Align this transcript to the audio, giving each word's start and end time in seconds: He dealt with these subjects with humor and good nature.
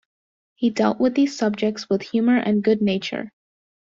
He 0.55 0.71
dealt 0.71 0.99
with 0.99 1.13
these 1.13 1.37
subjects 1.37 1.87
with 1.87 2.01
humor 2.01 2.35
and 2.37 2.63
good 2.63 2.81
nature. 2.81 3.31